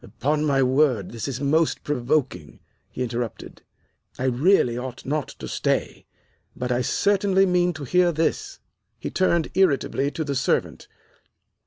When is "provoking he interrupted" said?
1.83-3.61